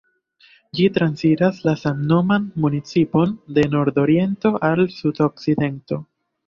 [0.77, 6.07] Ĝi transiras la samnoman municipon de nordoriento al sudokcidento.